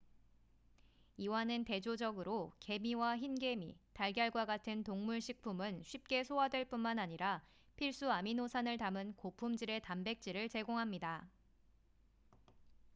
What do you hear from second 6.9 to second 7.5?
아니라